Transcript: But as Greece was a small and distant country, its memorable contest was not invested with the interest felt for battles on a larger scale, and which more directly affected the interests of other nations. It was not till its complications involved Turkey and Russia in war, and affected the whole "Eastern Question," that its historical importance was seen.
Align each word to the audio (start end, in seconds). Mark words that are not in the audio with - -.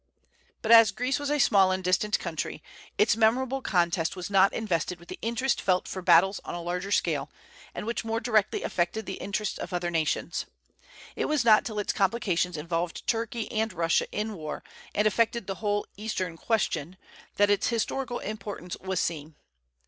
But 0.63 0.71
as 0.71 0.89
Greece 0.89 1.19
was 1.19 1.29
a 1.29 1.37
small 1.37 1.71
and 1.71 1.83
distant 1.83 2.17
country, 2.17 2.63
its 2.97 3.15
memorable 3.15 3.61
contest 3.61 4.15
was 4.15 4.31
not 4.31 4.51
invested 4.51 4.99
with 4.99 5.09
the 5.09 5.19
interest 5.21 5.61
felt 5.61 5.87
for 5.87 6.01
battles 6.01 6.41
on 6.43 6.55
a 6.55 6.61
larger 6.63 6.91
scale, 6.91 7.29
and 7.75 7.85
which 7.85 8.03
more 8.03 8.19
directly 8.19 8.63
affected 8.63 9.05
the 9.05 9.17
interests 9.21 9.59
of 9.59 9.73
other 9.73 9.91
nations. 9.91 10.47
It 11.15 11.25
was 11.25 11.45
not 11.45 11.65
till 11.65 11.77
its 11.77 11.93
complications 11.93 12.57
involved 12.57 13.05
Turkey 13.05 13.51
and 13.51 13.71
Russia 13.73 14.07
in 14.11 14.33
war, 14.33 14.63
and 14.95 15.05
affected 15.05 15.45
the 15.45 15.61
whole 15.61 15.85
"Eastern 15.97 16.35
Question," 16.35 16.97
that 17.35 17.51
its 17.51 17.67
historical 17.67 18.17
importance 18.17 18.75
was 18.81 18.99
seen. 18.99 19.35